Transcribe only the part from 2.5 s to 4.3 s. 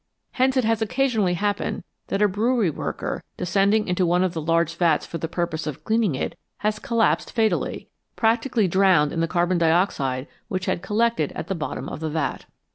worker, de scending into one